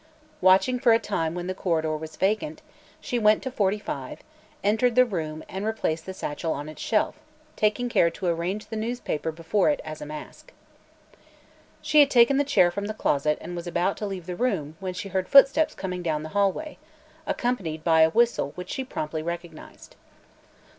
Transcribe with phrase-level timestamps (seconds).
[0.41, 2.63] Watching for a time when the corridor was vacant,
[2.99, 4.21] she went to 45,
[4.63, 7.17] entered the room and replaced the satchel on its shelf,
[7.55, 10.53] taking care to arrange the newspaper before it as a mask.
[11.83, 14.75] She had taken the chair from the closet and was about to leave the room
[14.79, 16.79] when she heard footsteps coming down the hallway,
[17.27, 19.95] accompanied by a whistle which she promptly recognized.